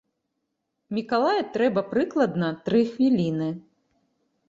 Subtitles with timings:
[0.99, 3.49] Мікалая трэба прыкладна тры хвіліны.